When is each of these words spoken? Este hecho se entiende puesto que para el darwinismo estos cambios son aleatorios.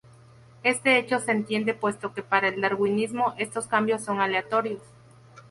Este 0.63 0.97
hecho 0.97 1.19
se 1.19 1.31
entiende 1.31 1.75
puesto 1.75 2.11
que 2.15 2.23
para 2.23 2.47
el 2.47 2.59
darwinismo 2.59 3.35
estos 3.37 3.67
cambios 3.67 4.03
son 4.03 4.19
aleatorios. 4.19 4.81